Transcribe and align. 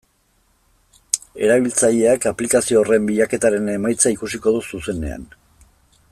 Erabiltzaileak 1.47 2.25
aplikazio 2.31 2.81
horren 2.81 3.05
bilaketaren 3.11 3.71
emaitza 3.77 4.13
ikusiko 4.17 4.55
du 4.57 4.63
zuzenean. 4.73 5.33